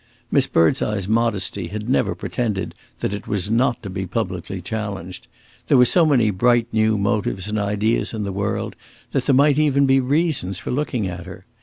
Miss 0.31 0.47
Birdseye's 0.47 1.07
modesty 1.07 1.67
had 1.67 1.87
never 1.87 2.15
pretended 2.15 2.73
that 3.01 3.13
it 3.13 3.27
was 3.27 3.51
not 3.51 3.83
to 3.83 3.89
be 3.91 4.07
publicly 4.07 4.59
challenged; 4.59 5.27
there 5.67 5.77
were 5.77 5.85
so 5.85 6.07
many 6.07 6.31
bright 6.31 6.65
new 6.73 6.97
motives 6.97 7.47
and 7.49 7.59
ideas 7.59 8.11
in 8.11 8.23
the 8.23 8.31
world 8.33 8.75
that 9.11 9.27
there 9.27 9.35
might 9.35 9.59
even 9.59 9.85
be 9.85 9.99
reasons 9.99 10.57
for 10.57 10.71
looking 10.71 11.07
at 11.07 11.27
her. 11.27 11.45